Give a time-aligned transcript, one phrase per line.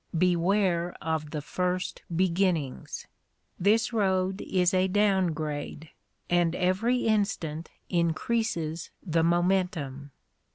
[0.17, 3.05] Beware of the first beginnings!
[3.59, 5.91] This road is a down grade,
[6.27, 10.09] and every instant increases the momentum.